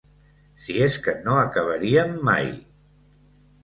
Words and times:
Si 0.63 0.77
és 0.85 0.97
que 1.05 1.15
no 1.29 1.37
acabaríem 1.43 2.19
mai! 2.33 2.53